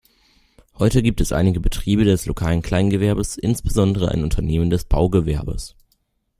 [0.79, 5.75] Heute gibt es einige Betriebe des lokalen Kleingewerbes, insbesondere ein Unternehmen des Baugewerbes.